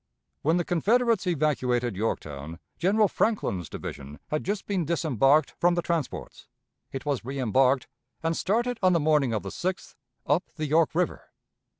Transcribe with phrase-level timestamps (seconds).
[0.41, 6.47] When the Confederates evacuated Yorktown, General Franklin's division had just been disembarked from the transports.
[6.91, 7.85] It was reembarked,
[8.23, 9.93] and started on the morning of the 6th
[10.25, 11.29] up the York River.